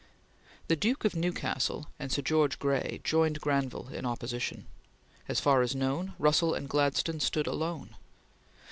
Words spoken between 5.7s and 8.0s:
known, Russell and Gladstone stood alone.